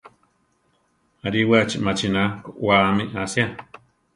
Aríwachi 1.25 1.77
machína 1.85 2.23
koʼwáami 2.43 3.03
asia. 3.21 3.45